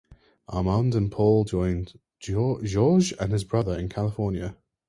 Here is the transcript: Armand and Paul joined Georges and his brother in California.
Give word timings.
Armand 0.47 0.95
and 0.95 1.11
Paul 1.11 1.43
joined 1.45 1.93
Georges 2.19 3.11
and 3.19 3.31
his 3.31 3.43
brother 3.43 3.77
in 3.77 3.87
California. 3.87 4.57